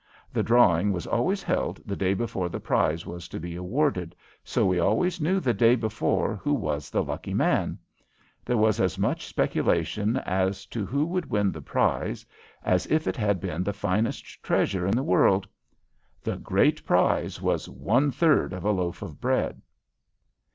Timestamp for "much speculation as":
8.97-10.65